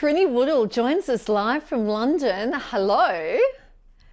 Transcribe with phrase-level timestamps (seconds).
[0.00, 2.54] Trinny Woodall joins us live from London.
[2.56, 3.38] Hello.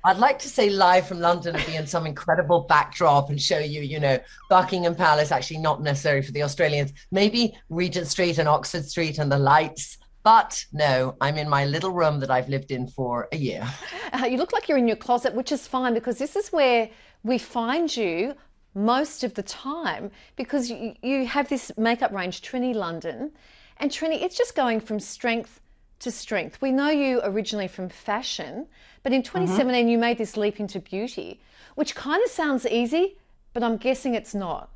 [0.03, 3.59] I'd like to say live from London and be in some incredible backdrop and show
[3.59, 4.19] you, you know,
[4.49, 9.31] Buckingham Palace, actually not necessary for the Australians, maybe Regent Street and Oxford Street and
[9.31, 9.97] the lights.
[10.23, 13.65] But no, I'm in my little room that I've lived in for a year.
[14.11, 16.89] Uh, you look like you're in your closet, which is fine because this is where
[17.23, 18.33] we find you
[18.75, 23.31] most of the time because you, you have this makeup range, Trinny London.
[23.77, 25.61] And Trinny, it's just going from strength
[25.99, 26.61] to strength.
[26.61, 28.67] We know you originally from fashion,
[29.03, 29.89] but in 2017 Mm-hmm.
[29.89, 31.39] you made this leap into beauty,
[31.75, 33.17] which kind of sounds easy,
[33.53, 34.69] but I'm guessing it's not.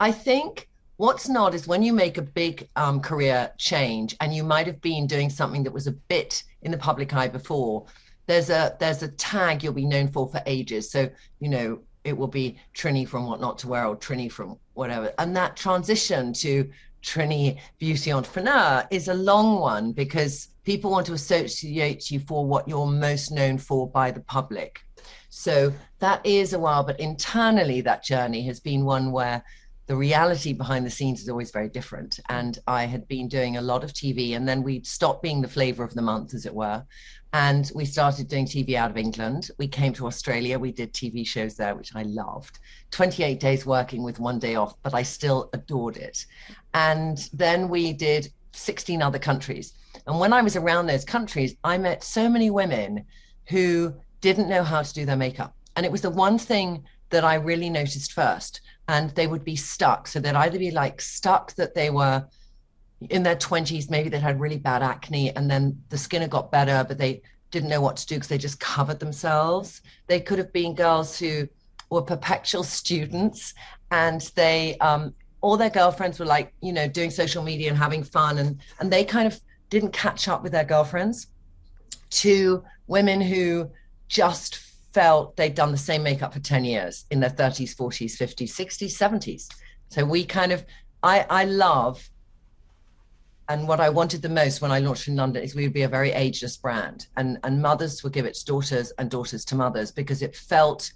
[0.00, 4.44] I think what's not is when you make a big um, career change and you
[4.44, 7.86] might have been doing something that was a bit in the public eye before.
[8.26, 10.90] There's a there's a tag you'll be known for for ages.
[10.90, 11.08] So
[11.40, 15.12] you know it will be Trinny from What Not to Wear or Trinny from whatever.
[15.18, 16.70] And that transition to
[17.02, 22.68] Trinny Beauty Entrepreneur is a long one because people want to associate you for what
[22.68, 24.80] you're most known for by the public.
[25.30, 29.44] So that is a while, but internally, that journey has been one where
[29.88, 32.20] the reality behind the scenes is always very different.
[32.28, 35.48] And I had been doing a lot of TV, and then we stopped being the
[35.48, 36.84] flavor of the month, as it were.
[37.32, 39.50] And we started doing TV out of England.
[39.58, 40.58] We came to Australia.
[40.58, 42.58] We did TV shows there, which I loved.
[42.90, 46.24] 28 days working with one day off, but I still adored it.
[46.74, 49.72] And then we did 16 other countries.
[50.06, 53.04] And when I was around those countries, I met so many women
[53.48, 55.54] who didn't know how to do their makeup.
[55.76, 58.60] And it was the one thing that I really noticed first.
[58.88, 60.08] And they would be stuck.
[60.08, 62.26] So they'd either be like stuck that they were
[63.10, 66.50] in their 20s, maybe they'd had really bad acne and then the skin had got
[66.50, 69.82] better, but they didn't know what to do because they just covered themselves.
[70.08, 71.48] They could have been girls who
[71.90, 73.54] were perpetual students
[73.90, 78.02] and they, um, all their girlfriends were like, you know, doing social media and having
[78.02, 79.40] fun and, and they kind of
[79.70, 81.28] didn't catch up with their girlfriends
[82.10, 83.70] to women who
[84.08, 84.56] just
[84.92, 88.96] felt they'd done the same makeup for 10 years in their 30s 40s 50s 60s
[88.96, 89.48] 70s
[89.88, 90.64] so we kind of
[91.02, 92.08] i i love
[93.48, 95.82] and what i wanted the most when i launched in london is we would be
[95.82, 99.54] a very ageless brand and and mothers would give it to daughters and daughters to
[99.54, 100.90] mothers because it felt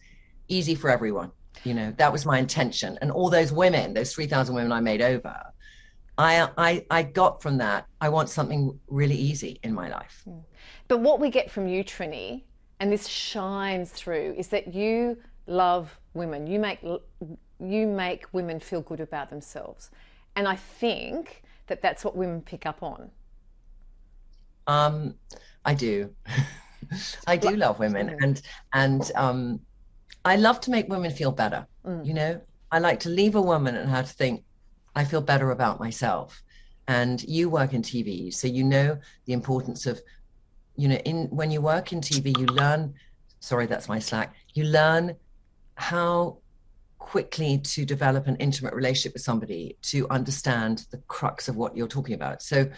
[0.49, 1.31] easy for everyone
[1.65, 5.03] you know that was my intention and all those women those 3000 women i made
[5.03, 5.37] over
[6.19, 7.87] I, I I got from that.
[8.01, 10.23] I want something really easy in my life.
[10.25, 10.41] Hmm.
[10.89, 12.43] But what we get from you, Trinny,
[12.83, 15.17] and this shines through, is that you
[15.47, 16.49] love women.
[16.49, 16.81] You make
[17.61, 19.91] you make women feel good about themselves,
[20.35, 23.13] and I think that that's what women pick up on.
[24.67, 25.15] Um,
[25.65, 26.11] I do.
[27.29, 29.61] I do love women, and and um,
[30.25, 31.65] I love to make women feel better.
[32.05, 32.41] You know,
[32.73, 34.43] I like to leave a woman and her to think,
[34.97, 36.43] I feel better about myself.
[36.89, 40.01] And you work in TV, so you know the importance of,
[40.77, 42.95] you know, in when you work in TV, you learn.
[43.41, 44.35] Sorry, that's my slack.
[44.55, 45.17] You learn
[45.75, 46.39] how
[46.99, 51.89] quickly to develop an intimate relationship with somebody to understand the crux of what you're
[51.89, 52.43] talking about.
[52.43, 52.71] So,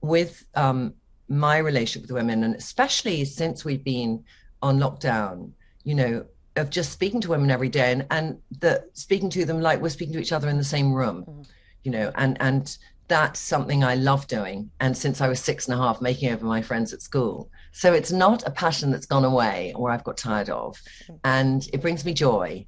[0.00, 0.94] with um,
[1.28, 4.24] my relationship with women, and especially since we've been
[4.62, 5.50] on lockdown,
[5.82, 6.24] you know,
[6.56, 9.88] of just speaking to women every day and, and the speaking to them like we're
[9.88, 11.44] speaking to each other in the same room,
[11.82, 12.78] you know, and and
[13.08, 14.70] that's something I love doing.
[14.80, 17.50] And since I was six and a half, making over my friends at school.
[17.72, 20.80] So it's not a passion that's gone away or I've got tired of.
[21.24, 22.66] And it brings me joy,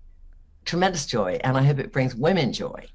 [0.64, 1.38] tremendous joy.
[1.42, 2.86] And I hope it brings women joy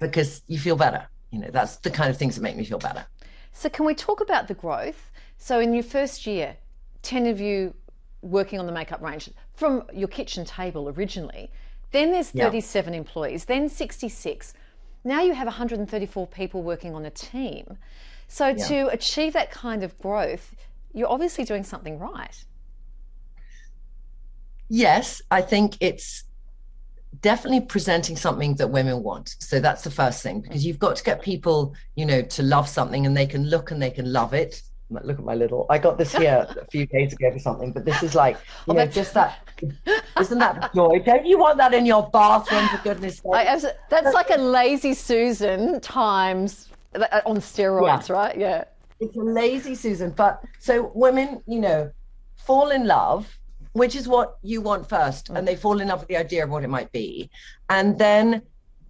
[0.00, 1.06] because you feel better.
[1.30, 3.06] You know, that's the kind of things that make me feel better.
[3.52, 5.10] So, can we talk about the growth?
[5.38, 6.56] So, in your first year,
[7.02, 7.74] 10 of you
[8.22, 11.50] working on the makeup range from your kitchen table originally.
[11.90, 12.44] Then there's Yeah.
[12.44, 14.54] 37 employees, then 66.
[15.04, 17.76] Now you have 134 people working on a team.
[18.28, 20.54] So, to achieve that kind of growth,
[20.94, 22.44] you're obviously doing something right.
[24.68, 26.24] Yes, I think it's
[27.20, 29.36] definitely presenting something that women want.
[29.38, 32.68] So that's the first thing because you've got to get people, you know, to love
[32.68, 34.62] something and they can look and they can love it.
[35.02, 35.66] Look at my little.
[35.70, 38.36] I got this here a few days ago for something, but this is like,
[38.68, 39.48] you know, just that.
[40.20, 40.98] Isn't that joy?
[41.04, 42.68] Don't you want that in your bathroom?
[42.68, 43.32] For goodness' sake.
[43.34, 48.14] I, as- that's like a lazy Susan times uh, on steroids, Yeah.
[48.14, 48.36] right?
[48.36, 48.64] Yeah.
[49.00, 50.10] it's a lazy Susan.
[50.10, 51.90] But so women, you know,
[52.36, 53.38] fall in love,
[53.72, 56.50] which is what you want first, and they fall in love with the idea of
[56.50, 57.30] what it might be,
[57.70, 58.42] and then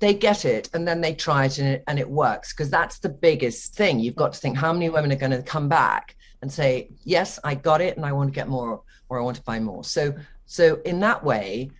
[0.02, 2.98] they get it and then they try it and it, and it works because that's
[2.98, 4.00] the biggest thing.
[4.00, 7.38] You've got to think how many women are going to come back and say yes
[7.44, 9.84] i got it and i want to get more or i want to buy more.
[9.84, 10.12] So
[10.44, 11.70] so in that way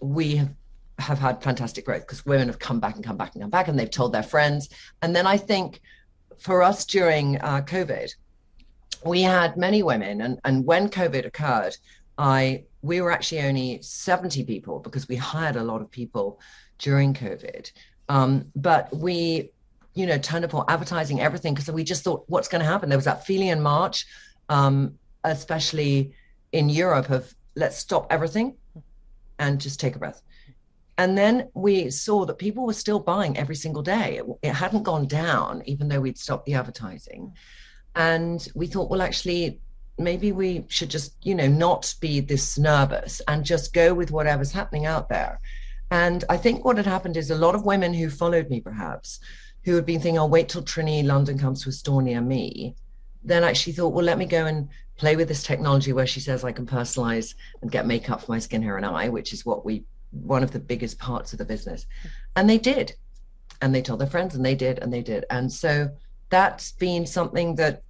[0.00, 0.54] we have,
[1.00, 3.66] have had fantastic growth because women have come back and come back and come back
[3.66, 4.68] and they've told their friends.
[5.02, 5.80] And then i think
[6.38, 8.14] for us during uh, covid
[9.04, 11.76] we had many women and and when covid occurred
[12.18, 16.38] i we were actually only 70 people because we hired a lot of people
[16.78, 17.70] during COVID.
[18.08, 19.50] Um, but we,
[19.94, 22.88] you know, turned up for advertising everything because we just thought, what's going to happen?
[22.88, 24.06] There was that feeling in March,
[24.48, 24.94] um,
[25.24, 26.12] especially
[26.52, 28.56] in Europe, of let's stop everything
[29.38, 30.22] and just take a breath.
[30.96, 34.18] And then we saw that people were still buying every single day.
[34.18, 37.34] It, it hadn't gone down, even though we'd stopped the advertising.
[37.94, 39.60] And we thought, well, actually,
[39.96, 44.52] maybe we should just, you know, not be this nervous and just go with whatever's
[44.52, 45.38] happening out there.
[45.90, 49.20] And I think what had happened is a lot of women who followed me, perhaps,
[49.64, 52.74] who had been thinking, I'll wait till Trinny London comes to a store near me,
[53.24, 56.44] then actually thought, well, let me go and play with this technology where she says
[56.44, 59.64] I can personalize and get makeup for my skin, hair, and eye, which is what
[59.64, 61.86] we, one of the biggest parts of the business.
[62.36, 62.94] And they did.
[63.60, 65.24] And they told their friends, and they did, and they did.
[65.30, 65.90] And so
[66.30, 67.82] that's been something that,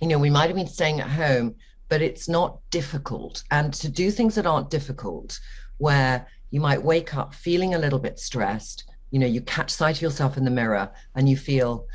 [0.00, 1.54] you know, we might have been staying at home,
[1.88, 3.42] but it's not difficult.
[3.50, 5.40] And to do things that aren't difficult,
[5.78, 8.84] where you might wake up feeling a little bit stressed.
[9.10, 11.86] You know, you catch sight of yourself in the mirror and you feel,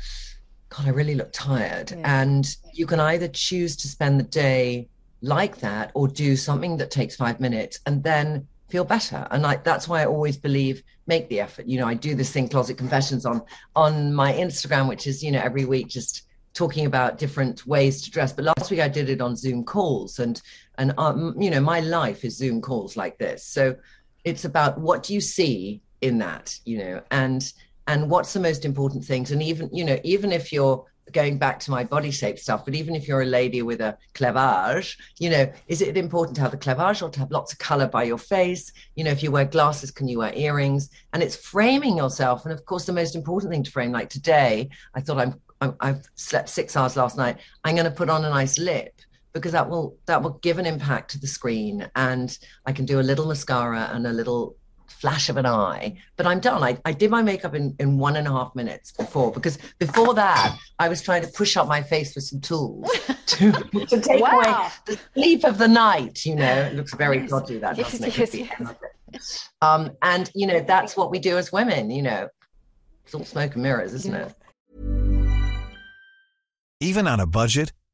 [0.68, 1.90] God, I really look tired.
[1.90, 2.22] Yeah.
[2.22, 4.88] And you can either choose to spend the day
[5.22, 9.26] like that or do something that takes five minutes and then feel better.
[9.30, 11.66] And I, that's why I always believe make the effort.
[11.66, 13.42] You know, I do this thing, Closet Confessions, on
[13.74, 16.22] on my Instagram, which is, you know, every week just
[16.52, 18.32] talking about different ways to dress.
[18.32, 20.40] But last week I did it on Zoom calls and
[20.78, 23.44] and um, you know, my life is Zoom calls like this.
[23.44, 23.76] So
[24.26, 27.52] it's about what do you see in that you know and
[27.86, 29.30] and what's the most important things?
[29.30, 32.74] And even you know even if you're going back to my body shape stuff but
[32.74, 36.50] even if you're a lady with a cleavage you know is it important to have
[36.50, 38.72] the cleavage or to have lots of color by your face?
[38.96, 40.90] You know if you wear glasses can you wear earrings?
[41.12, 42.44] And it's framing yourself.
[42.44, 45.40] And of course the most important thing to frame like today i thought i'm,
[45.80, 47.38] i have slept six hours last night.
[47.64, 49.00] I'm going to put on a nice lip
[49.36, 52.98] because that will that will give an impact to the screen and I can do
[52.98, 54.56] a little mascara and a little
[54.86, 58.16] flash of an eye but i'm done I, I did my makeup in, in one
[58.16, 61.82] and a half minutes before because before that i was trying to push up my
[61.82, 62.88] face with some tools
[63.26, 64.38] to, to take wow.
[64.38, 67.30] away the sleep of the night you know it looks very yes.
[67.30, 68.48] dodgy that doesn't yes, it
[69.12, 69.48] yes.
[69.60, 72.28] um and you know that's what we do as women you know
[73.04, 74.26] it's all smoke and mirrors isn't yeah.
[74.26, 74.34] it
[76.80, 77.72] even on a budget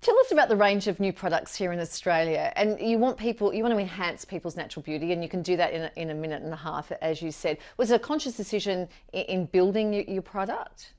[0.00, 2.52] Tell us about the range of new products here in Australia.
[2.54, 5.56] And you want people, you want to enhance people's natural beauty, and you can do
[5.56, 7.58] that in a, in a minute and a half, as you said.
[7.78, 10.92] Was it a conscious decision in, in building your, your product?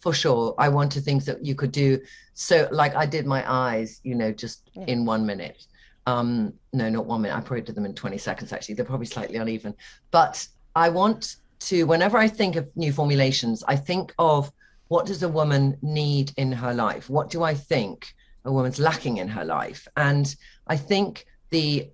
[0.00, 0.54] For sure.
[0.58, 1.98] I wanted things that you could do.
[2.34, 4.84] So, like I did my eyes, you know, just yeah.
[4.86, 5.66] in one minute.
[6.06, 7.36] Um, no, not one minute.
[7.36, 8.74] I probably did them in 20 seconds, actually.
[8.74, 9.74] They're probably slightly uneven.
[10.10, 14.52] But I want to, whenever I think of new formulations, I think of
[14.88, 17.08] what does a woman need in her life?
[17.08, 18.12] What do I think
[18.44, 19.86] a woman's lacking in her life?
[19.96, 20.34] And
[20.66, 21.90] I think the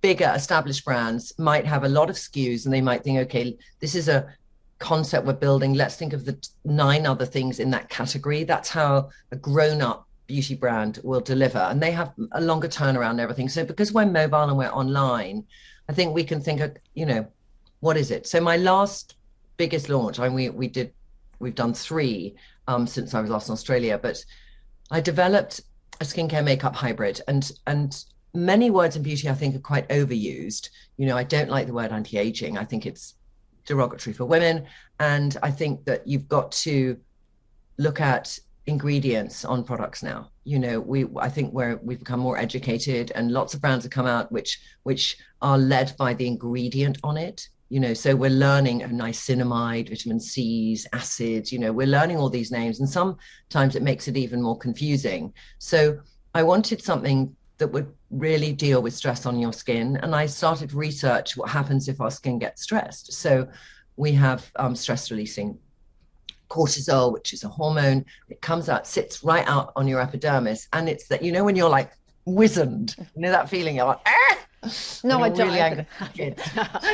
[0.00, 3.94] bigger established brands might have a lot of SKUs and they might think, okay, this
[3.94, 4.32] is a
[4.78, 5.74] concept we're building.
[5.74, 8.44] Let's think of the nine other things in that category.
[8.44, 11.58] That's how a grown up beauty brand will deliver.
[11.58, 13.48] And they have a longer turnaround and everything.
[13.48, 15.44] So because we're mobile and we're online,
[15.88, 17.26] I think we can think of, you know,
[17.80, 18.26] what is it?
[18.26, 19.16] So my last
[19.56, 20.92] biggest launch, I mean, we, we did
[21.38, 23.98] we've done three um, since I was last in Australia.
[24.00, 24.24] But
[24.90, 25.60] I developed
[26.00, 28.04] a skincare makeup hybrid, and and
[28.34, 30.70] many words in beauty I think are quite overused.
[30.96, 32.58] You know, I don't like the word anti-aging.
[32.58, 33.14] I think it's
[33.66, 34.66] derogatory for women,
[35.00, 36.98] and I think that you've got to
[37.78, 42.36] look at ingredients on products now you know we i think we're we've become more
[42.36, 46.98] educated and lots of brands have come out which which are led by the ingredient
[47.02, 52.16] on it you know so we're learning niacinamide vitamin c's acids you know we're learning
[52.16, 55.98] all these names and sometimes it makes it even more confusing so
[56.34, 60.72] i wanted something that would really deal with stress on your skin and i started
[60.72, 63.46] research what happens if our skin gets stressed so
[63.96, 65.58] we have um, stress releasing
[66.48, 70.88] cortisol which is a hormone it comes out sits right out on your epidermis and
[70.88, 71.92] it's that you know when you're like
[72.24, 74.00] wizened you know that feeling you're like!
[75.04, 75.48] No, I don't.
[75.48, 75.86] Really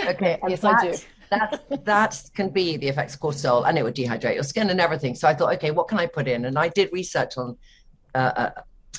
[0.09, 0.39] okay.
[0.49, 0.97] yes, that, I do.
[1.31, 4.81] that that can be the effects of cortisol, and it would dehydrate your skin and
[4.81, 5.15] everything.
[5.15, 6.45] So I thought, okay, what can I put in?
[6.45, 7.57] And I did research on
[8.15, 8.51] uh, uh,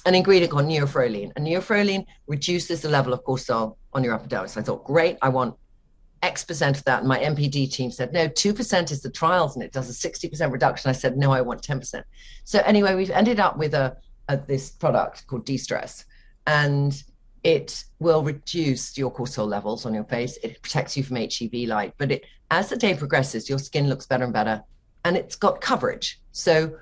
[0.05, 1.31] an ingredient called neurophroline.
[1.35, 4.57] And neurophroline reduces the level of cortisol on your epidermis.
[4.57, 5.55] I thought, great, I want
[6.21, 6.99] X percent of that.
[6.99, 10.51] And my NPD team said, no, 2% is the trials and it does a 60%
[10.51, 10.89] reduction.
[10.89, 12.03] I said, no, I want 10%.
[12.43, 13.97] So anyway, we've ended up with a,
[14.29, 16.05] a this product called De-Stress.
[16.47, 17.01] And
[17.45, 20.37] it will reduce your cortisol levels on your face.
[20.41, 24.07] It protects you from HEV light, but it as the day progresses, your skin looks
[24.07, 24.63] better and better,
[25.05, 26.19] and it's got coverage.
[26.31, 26.75] So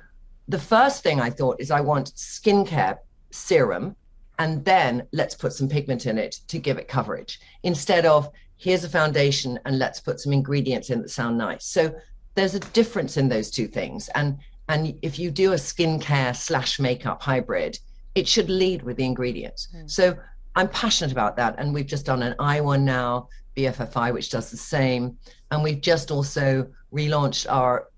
[0.48, 2.98] the first thing I thought is I want skincare
[3.32, 3.98] serum,
[4.40, 8.86] and then let's put some pigment in it to give it coverage instead of here's
[8.86, 11.66] a foundation and let's put some ingredients in that sound nice.
[11.66, 11.94] So
[12.36, 14.38] there's a difference in those two things, and
[14.70, 17.80] and if you do a skincare slash makeup hybrid,
[18.16, 19.68] it should lead with the ingredients.
[19.76, 19.92] Mm.
[19.92, 20.16] So
[20.56, 21.56] I'm passionate about that.
[21.58, 25.18] And we've just done an eye one now, BFFI, which does the same.
[25.52, 27.90] And we've just also relaunched our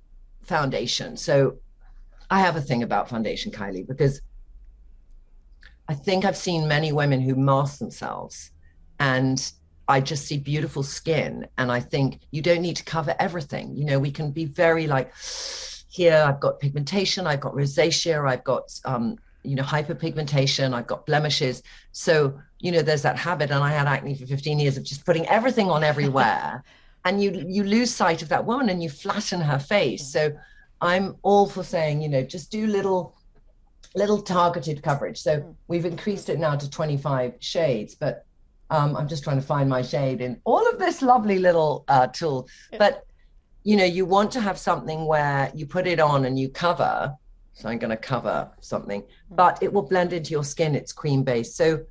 [0.43, 1.17] foundation.
[1.17, 1.57] So
[2.29, 4.21] I have a thing about foundation, Kylie, because
[5.87, 8.51] I think I've seen many women who mask themselves
[8.99, 9.51] and
[9.87, 11.47] I just see beautiful skin.
[11.57, 13.75] And I think you don't need to cover everything.
[13.75, 15.13] You know, we can be very like,
[15.89, 21.05] here I've got pigmentation, I've got rosacea, I've got um, you know hyperpigmentation i've got
[21.05, 21.63] blemishes.
[21.91, 25.05] So you know there's that habit and i had acne for 15 years of just
[25.05, 26.63] putting everything on everywhere.
[27.07, 30.07] And you you lose sight of that woman and you flatten her face.
[30.11, 30.35] So
[30.81, 33.15] i'm all for saying you know just do little
[33.93, 35.19] little targeted coverage.
[35.19, 35.55] So mm.
[35.67, 38.25] we've increased it now to 25 shades but
[38.71, 42.07] um, i'm just trying to find my shade in all of this lovely little uh,
[42.07, 42.47] tool.
[42.79, 43.05] But
[43.65, 47.13] you know you want to have something where you put it on and you cover
[47.55, 50.75] so I'm going to cover something, but it will blend into your skin.
[50.75, 51.55] It's cream based.
[51.55, 51.85] So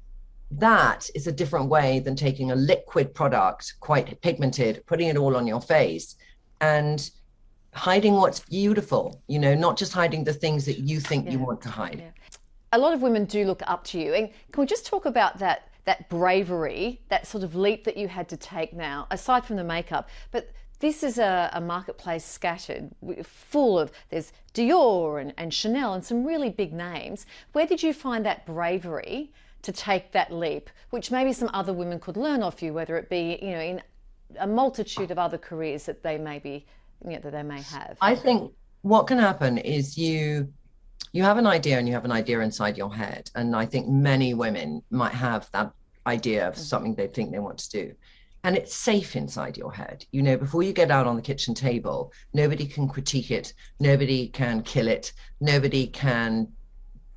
[0.52, 5.34] that is a different way than taking a liquid product, quite pigmented, putting it all
[5.36, 6.16] on your face
[6.60, 7.10] and
[7.72, 11.32] hiding what's beautiful, you know, not just hiding the things that you think yeah.
[11.32, 11.98] you want to hide.
[11.98, 12.38] Yeah.
[12.72, 14.12] A lot of women do look up to you.
[14.12, 15.68] And can we just talk about that?
[15.86, 19.64] That bravery, that sort of leap that you had to take now, aside from the
[19.64, 20.50] makeup, but
[20.80, 22.90] this is a, a, marketplace scattered,
[23.22, 27.26] full of, there's Dior and, and Chanel and some really big names.
[27.52, 31.98] Where did you find that bravery to take that leap, which maybe some other women
[31.98, 33.82] could learn off you, whether it be, you know, in
[34.38, 36.66] a multitude of other careers that they may be,
[37.04, 37.96] you know, that they may have?
[38.00, 38.52] I think
[38.82, 40.52] what can happen is you
[41.12, 43.88] you have an idea and you have an idea inside your head and i think
[43.88, 45.72] many women might have that
[46.06, 46.58] idea of mm.
[46.58, 47.94] something they think they want to do
[48.44, 50.04] and it's safe inside your head.
[50.12, 54.28] You know, before you get out on the kitchen table, nobody can critique it, nobody
[54.28, 56.52] can kill it, nobody can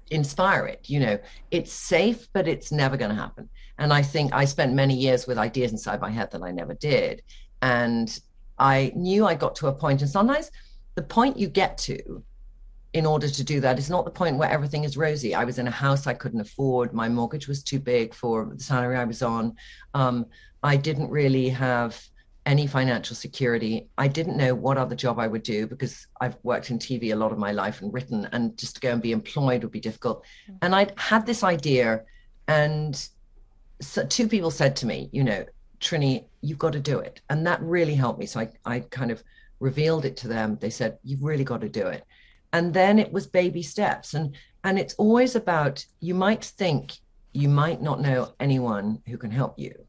[0.09, 0.89] inspire it.
[0.89, 1.19] You know,
[1.51, 3.49] it's safe, but it's never going to happen.
[3.77, 6.73] And I think I spent many years with ideas inside my head that I never
[6.73, 7.21] did.
[7.61, 8.17] And
[8.57, 10.49] I knew I got to a point, and sometimes
[10.95, 12.23] the point you get to
[12.97, 13.77] in order to do that.
[13.77, 15.35] It's not the point where everything is rosy.
[15.35, 16.93] I was in a house I couldn't afford.
[16.93, 19.55] My mortgage was too big for the salary I was on.
[19.93, 20.25] Um,
[20.63, 22.01] I didn't really have
[22.45, 23.87] any financial security.
[23.97, 27.15] I didn't know what other job I would do because I've worked in TV a
[27.15, 29.81] lot of my life and written, and just to go and be employed would be
[29.81, 30.23] difficult.
[30.49, 30.57] Mm.
[30.61, 32.03] And I had this idea,
[32.47, 33.09] and
[33.81, 35.45] so two people said to me, you know,
[35.79, 37.21] Trinny, you've got to do it.
[37.29, 38.25] And that really helped me.
[38.25, 39.23] So I, I kind of
[39.59, 40.57] revealed it to them.
[40.59, 42.05] They said, you've really got to do it.
[42.57, 44.13] And then it was baby steps.
[44.13, 46.97] And and it's always about you might think
[47.33, 49.87] you might not know anyone who can help you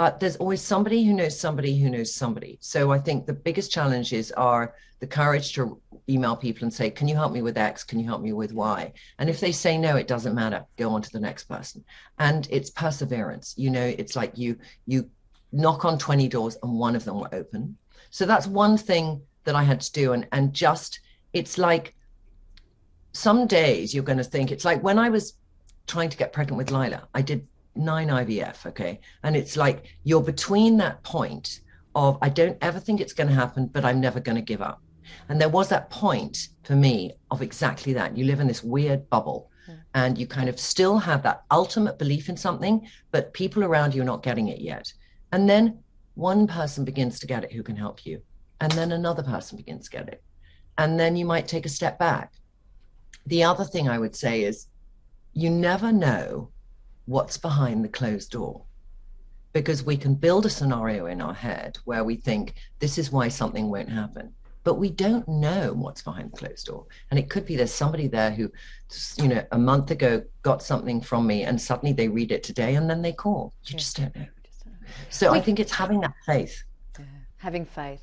[0.00, 2.56] but there's always somebody who knows somebody who knows somebody.
[2.62, 5.78] So I think the biggest challenges are the courage to
[6.08, 7.84] email people and say, Can you help me with X?
[7.84, 8.92] Can you help me with Y?
[9.18, 10.64] And if they say no, it doesn't matter.
[10.78, 11.84] Go on to the next person.
[12.18, 13.52] And it's perseverance.
[13.58, 15.10] You know, it's like you you
[15.52, 17.76] knock on 20 doors and one of them will open.
[18.08, 20.12] So that's one thing that I had to do.
[20.14, 21.00] And and just
[21.32, 21.94] it's like
[23.12, 25.34] some days you're going to think it's like when I was
[25.86, 29.00] trying to get pregnant with Lyla, I did nine IVF, okay?
[29.22, 31.60] And it's like you're between that point
[31.94, 34.62] of I don't ever think it's going to happen, but I'm never going to give
[34.62, 34.82] up.
[35.28, 38.16] And there was that point for me of exactly that.
[38.16, 39.76] You live in this weird bubble mm.
[39.94, 44.02] and you kind of still have that ultimate belief in something, but people around you
[44.02, 44.92] are not getting it yet.
[45.32, 45.80] And then
[46.14, 48.20] one person begins to get it who can help you,
[48.60, 50.22] and then another person begins to get it.
[50.80, 52.32] And then you might take a step back.
[53.26, 54.66] The other thing I would say is
[55.34, 56.50] you never know
[57.04, 58.62] what's behind the closed door
[59.52, 63.28] because we can build a scenario in our head where we think this is why
[63.28, 64.32] something won't happen
[64.64, 68.06] but we don't know what's behind the closed door and it could be there's somebody
[68.06, 68.50] there who
[69.16, 72.76] you know a month ago got something from me and suddenly they read it today
[72.76, 74.26] and then they call you just don't know
[75.08, 76.62] so i think it's having that faith
[76.98, 77.04] yeah.
[77.38, 78.02] having faith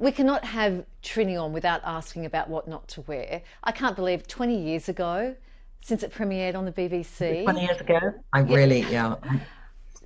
[0.00, 3.42] we cannot have Trinny on without asking about what not to wear.
[3.62, 5.36] I can't believe 20 years ago,
[5.82, 7.44] since it premiered on the BBC.
[7.44, 8.00] 20 years ago?
[8.32, 8.56] I yeah.
[8.56, 9.16] really, yeah.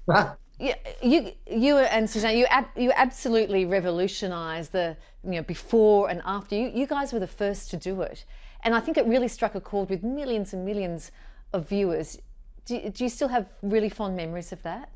[0.58, 6.20] yeah, you, you and Suzanne, you, ab, you absolutely revolutionised the, you know, before and
[6.24, 6.56] after.
[6.56, 8.24] You, you guys were the first to do it.
[8.64, 11.12] And I think it really struck a chord with millions and millions
[11.52, 12.18] of viewers.
[12.66, 14.90] Do, do you still have really fond memories of that?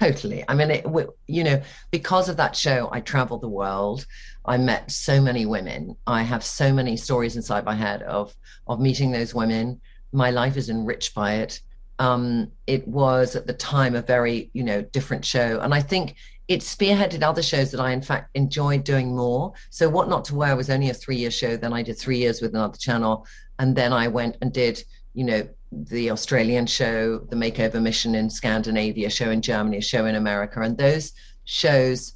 [0.00, 0.42] Totally.
[0.48, 0.86] I mean, it,
[1.26, 4.06] you know, because of that show, I traveled the world.
[4.46, 5.94] I met so many women.
[6.06, 8.34] I have so many stories inside my head of
[8.66, 9.78] of meeting those women.
[10.12, 11.60] My life is enriched by it.
[11.98, 16.16] Um, it was at the time a very, you know, different show, and I think
[16.48, 19.52] it spearheaded other shows that I, in fact, enjoyed doing more.
[19.68, 21.58] So, What Not to Wear was only a three year show.
[21.58, 23.26] Then I did three years with another channel,
[23.58, 28.28] and then I went and did, you know, the Australian show, the Makeover Mission in
[28.28, 31.12] Scandinavia, show in Germany, a show in America, and those
[31.44, 32.14] shows,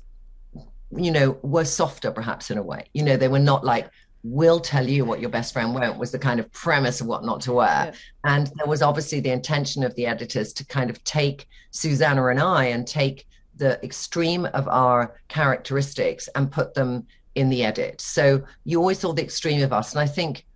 [0.96, 2.88] you know, were softer perhaps in a way.
[2.94, 3.90] You know, they were not like
[4.24, 7.24] we'll tell you what your best friend won't was the kind of premise of what
[7.24, 7.92] not to wear.
[7.92, 7.94] Yeah.
[8.24, 12.40] And there was obviously the intention of the editors to kind of take Susannah and
[12.40, 18.00] I and take the extreme of our characteristics and put them in the edit.
[18.00, 19.92] So you always saw the extreme of us.
[19.92, 20.46] And I think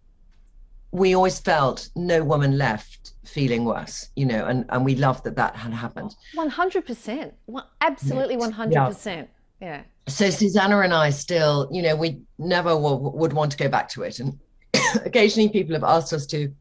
[0.91, 5.37] we always felt no woman left feeling worse, you know, and, and we loved that
[5.37, 6.15] that had happened.
[6.35, 7.33] 100%.
[7.81, 9.29] Absolutely 100%.
[9.61, 9.83] Yeah.
[10.07, 13.89] So Susannah and I still, you know, we never w- would want to go back
[13.91, 14.19] to it.
[14.21, 14.39] And
[15.05, 16.55] occasionally people have asked us to,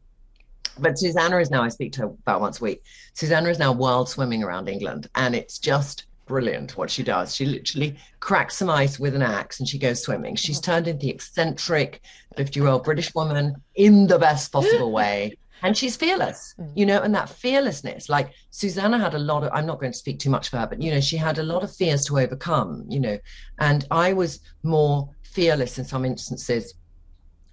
[0.78, 2.82] but Susannah is now, I speak to her about once a week.
[3.14, 7.34] Susannah is now wild swimming around England and it's just brilliant what she does.
[7.34, 10.36] She literally cracks some ice with an axe and she goes swimming.
[10.36, 12.02] She's turned into the eccentric
[12.36, 15.36] 50 year old British woman in the best possible way.
[15.62, 16.70] And she's fearless, mm.
[16.76, 19.98] you know, and that fearlessness, like Susannah had a lot of, I'm not going to
[19.98, 22.20] speak too much for her, but, you know, she had a lot of fears to
[22.20, 23.18] overcome, you know,
[23.58, 26.74] and I was more fearless in some instances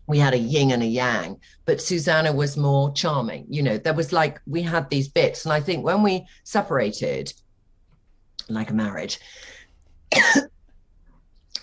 [0.07, 3.45] we had a yin and a yang, but Susannah was more charming.
[3.49, 5.45] You know, there was like we had these bits.
[5.45, 7.33] And I think when we separated,
[8.49, 9.19] like a marriage,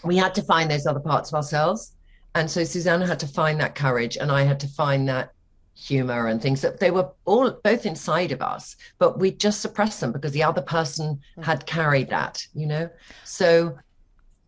[0.05, 1.92] we had to find those other parts of ourselves.
[2.35, 5.33] And so Susannah had to find that courage, and I had to find that
[5.75, 10.01] humor and things that they were all both inside of us, but we just suppressed
[10.01, 11.45] them because the other person mm.
[11.45, 12.88] had carried that, you know?
[13.25, 13.79] So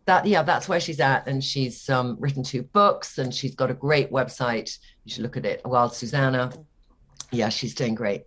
[0.05, 1.27] that yeah, that's where she's at.
[1.27, 4.77] And she's um, written two books and she's got a great website.
[5.03, 5.61] You should look at it.
[5.65, 6.51] Wild Susannah.
[7.31, 8.23] Yeah, she's doing great.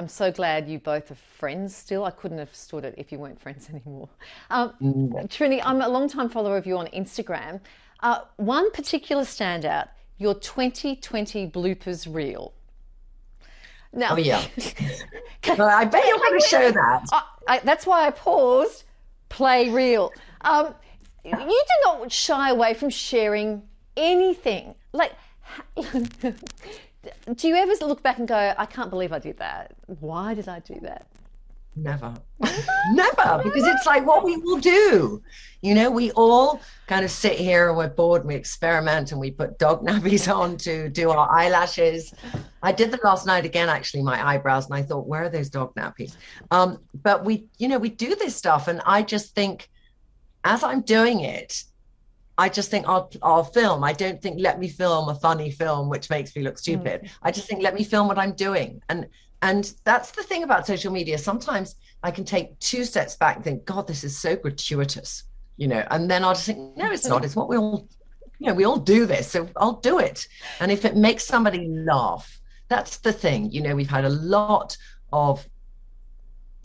[0.00, 2.06] I'm so glad you both are friends still.
[2.06, 4.08] I couldn't have stood it if you weren't friends anymore.
[4.48, 5.12] Um, mm.
[5.28, 7.60] Trinny, I'm a long time follower of you on Instagram.
[8.02, 12.54] Uh, one particular standout, your 2020 bloopers reel.
[13.92, 14.42] Now, oh, yeah.
[15.58, 17.04] well, I bet you're going to show that.
[17.12, 18.84] I, I, that's why I paused.
[19.28, 20.12] Play real.
[20.40, 20.74] Um,
[21.24, 23.64] you do not shy away from sharing
[23.98, 24.74] anything.
[24.94, 25.12] Like,
[27.34, 29.72] do you ever look back and go, I can't believe I did that?
[29.86, 31.06] Why did I do that?
[31.76, 32.14] Never.
[32.92, 33.40] Never.
[33.42, 35.22] Because it's like what we will do.
[35.62, 39.20] You know, we all kind of sit here and we're bored and we experiment and
[39.20, 42.12] we put dog nappies on to do our eyelashes.
[42.62, 45.48] I did that last night again, actually, my eyebrows, and I thought, where are those
[45.48, 46.16] dog nappies?
[46.50, 48.68] Um, but we, you know, we do this stuff.
[48.68, 49.70] And I just think
[50.44, 51.64] as I'm doing it,
[52.40, 53.84] I just think I'll, I'll film.
[53.84, 57.02] I don't think let me film a funny film which makes me look stupid.
[57.02, 57.10] Mm.
[57.22, 58.80] I just think let me film what I'm doing.
[58.88, 59.06] And
[59.42, 61.18] and that's the thing about social media.
[61.18, 65.24] Sometimes I can take two steps back and think, God, this is so gratuitous,
[65.58, 67.24] you know, and then I'll just think, no, it's not.
[67.26, 67.86] It's what we all,
[68.38, 69.30] you know, we all do this.
[69.30, 70.26] So I'll do it.
[70.60, 73.50] And if it makes somebody laugh, that's the thing.
[73.50, 74.78] You know, we've had a lot
[75.12, 75.46] of,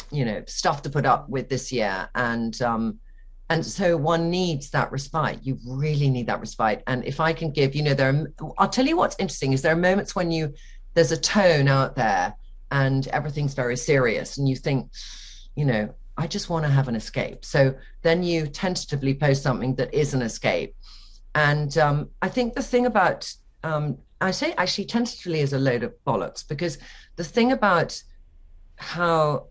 [0.10, 3.00] you know, stuff to put up with this year, and um,
[3.50, 5.40] and so one needs that respite.
[5.44, 6.82] You really need that respite.
[6.88, 9.62] And if I can give, you know, there, are, I'll tell you what's interesting is
[9.62, 10.54] there are moments when you
[10.96, 12.34] there's a tone out there
[12.72, 14.90] and everything's very serious, and you think,
[15.56, 17.46] you know, I just want to have an escape.
[17.46, 20.76] So then you tentatively post something that is an escape.
[21.36, 23.32] And um, I think the thing about,
[23.64, 26.78] um, I say actually tentatively is a load of bollocks because
[27.18, 28.02] the thing about
[28.78, 29.48] how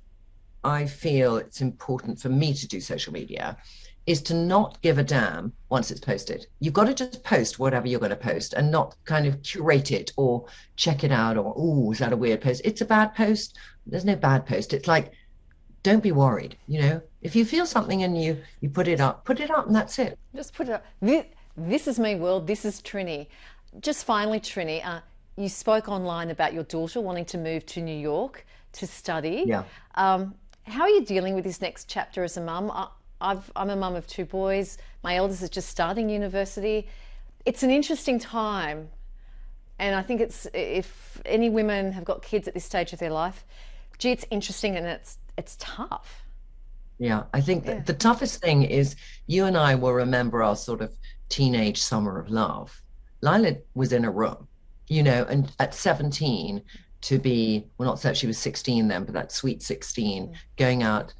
[0.65, 3.59] I feel it's important for me to do social media
[4.07, 6.47] is to not give a damn once it's posted.
[6.61, 9.91] You've got to just post whatever you're going to post and not kind of curate
[9.91, 12.61] it or check it out or, oh, is that a weird post?
[12.65, 13.57] It's a bad post.
[13.87, 14.75] There's no bad post.
[14.75, 15.13] It's like,
[15.83, 16.57] don't be worried.
[16.67, 19.67] You know, if you feel something and you you put it up, put it up,
[19.67, 20.19] and that's it.
[20.35, 20.85] Just put it up.
[21.01, 22.47] This, this is me, world.
[22.47, 23.27] This is Trinny.
[23.81, 25.01] Just finally, Trinny, uh,
[25.37, 29.45] you spoke online about your daughter wanting to move to New York to study.
[29.47, 29.65] Yeah.
[29.95, 32.71] Um, how are you dealing with this next chapter as a mum?
[33.21, 34.79] I, am a mum of two boys.
[35.03, 36.89] My eldest is just starting university.
[37.45, 38.89] It's an interesting time,
[39.79, 43.11] and I think it's if any women have got kids at this stage of their
[43.11, 43.45] life,
[43.99, 46.25] gee, it's interesting and it's it's tough.
[46.99, 47.81] Yeah, I think yeah.
[47.81, 48.97] the toughest thing is
[49.27, 50.97] you and I will remember our sort of
[51.29, 52.83] teenage summer of love.
[53.21, 54.47] Lyla was in a room,
[54.89, 56.63] you know, and at 17
[57.03, 60.35] to be, well, not that she was 16 then, but that sweet 16, mm.
[60.57, 61.13] going out,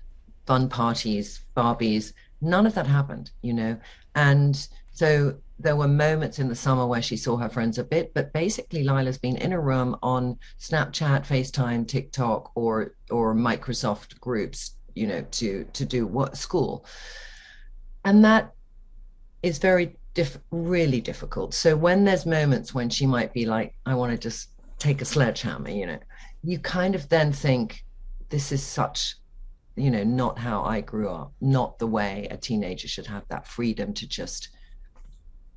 [0.47, 3.77] fun parties, Barbies, none of that happened, you know.
[4.15, 8.13] And so there were moments in the summer where she saw her friends a bit,
[8.15, 14.77] but basically Lyla's been in a room on Snapchat, FaceTime, TikTok, or or Microsoft groups,
[14.95, 16.85] you know, to to do what school,
[18.05, 18.53] and that
[19.43, 21.55] is very diff- really difficult.
[21.55, 25.05] So when there's moments when she might be like, I want to just take a
[25.05, 25.99] sledgehammer, you know,
[26.43, 27.85] you kind of then think,
[28.31, 29.17] this is such
[29.77, 33.47] you know not how i grew up not the way a teenager should have that
[33.47, 34.51] freedom to just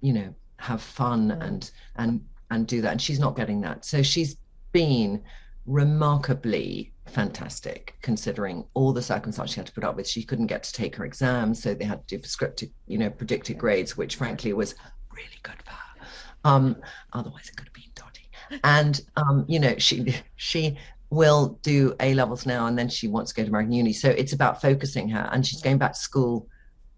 [0.02, 2.92] you know have fun and and and do that.
[2.94, 3.86] And she's not getting that.
[3.86, 4.38] So she's
[4.72, 5.22] been
[5.66, 10.08] remarkably fantastic considering all the circumstances she had to put up with.
[10.08, 13.10] She couldn't get to take her exams so they had to do prescriptive you know
[13.10, 14.76] predicted grades which frankly was
[15.14, 16.08] really good for her.
[16.46, 16.78] Um
[17.14, 18.30] otherwise it could have been dodgy
[18.64, 20.78] and um you know she she
[21.10, 24.10] will do a levels now and then she wants to go to american uni so
[24.10, 26.48] it's about focusing her and she's going back to school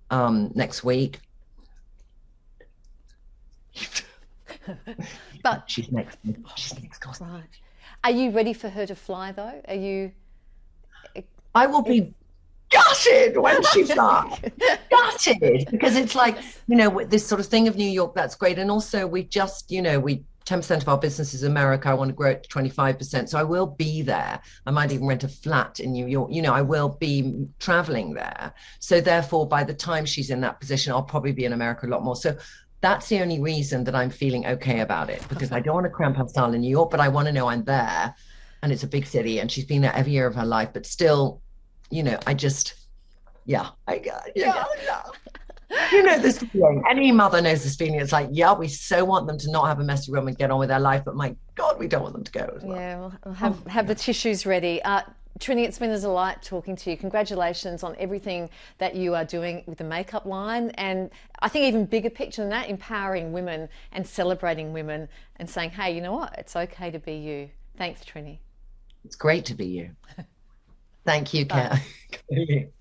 [0.10, 1.20] um next week
[5.44, 6.18] but she's next.
[6.56, 7.22] She's next.
[7.22, 7.44] Right.
[8.04, 9.62] Are you ready for her to fly though?
[9.68, 10.12] Are you?
[11.56, 12.14] I will be
[12.70, 14.40] gutted when she flies.
[14.90, 18.14] gutted because it's like you know this sort of thing of New York.
[18.16, 21.90] That's great, and also we just you know we 10% of our business is America.
[21.90, 23.30] I want to grow it to 25%.
[23.30, 24.42] So I will be there.
[24.66, 26.32] I might even rent a flat in New York.
[26.32, 28.52] You know, I will be traveling there.
[28.80, 31.90] So therefore, by the time she's in that position, I'll probably be in America a
[31.90, 32.16] lot more.
[32.16, 32.36] So
[32.82, 35.92] that's the only reason that I'm feeling okay about it because I don't want to
[35.92, 38.16] cramp her style in New York, but I want to know I'm there
[38.64, 40.70] and it's a big city and she's been there every year of her life.
[40.74, 41.42] But still,
[41.92, 42.74] you know, I just,
[43.46, 45.04] yeah, I, yeah, yeah.
[45.92, 46.84] You know this feeling.
[46.90, 48.00] Any mother knows this feeling.
[48.00, 50.52] It's like, yeah, we so want them to not have a messy room and get
[50.52, 52.78] on with their life, but my God, we don't want them to go as well.
[52.78, 54.82] Yeah, we'll have, have the tissues ready.
[54.84, 55.02] Uh,
[55.40, 56.98] Trinny, it's been a delight talking to you.
[56.98, 60.72] Congratulations on everything that you are doing with the makeup line.
[60.72, 65.70] And I think even bigger picture than that, empowering women and celebrating women and saying,
[65.72, 66.36] hey, you know what?
[66.38, 67.50] It's okay to be you.
[67.78, 68.40] Thanks, Trinny.
[69.06, 69.92] It's great to be you.
[71.06, 71.82] Thank you, Kat.